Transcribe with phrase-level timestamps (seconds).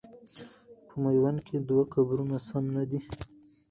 [0.87, 2.99] په میوند کې دوه قبرونه سم نه دي.